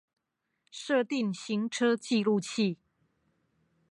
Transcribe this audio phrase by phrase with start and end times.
[0.73, 2.79] 設定行車記錄器